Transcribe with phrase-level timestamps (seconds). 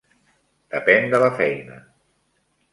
[0.77, 1.79] Depèn de la feina.